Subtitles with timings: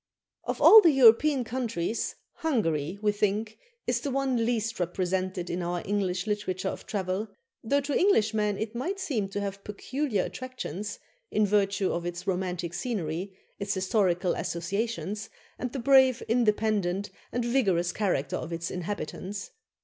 [0.51, 5.83] "Of all the European countries, Hungary, we think, is the one least represented in our
[5.85, 7.27] English literature of travel,
[7.63, 10.97] though to Englishmen it might seem to have peculiar attractions,
[11.29, 15.29] in virtue of its romantic scenery, its historical associations,
[15.59, 19.51] and the brave, independent, and vigorous character of its inhabitants.